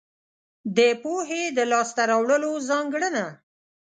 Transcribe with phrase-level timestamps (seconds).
[0.77, 3.25] د پوهې د لاس ته راوړلو ځانګړنه.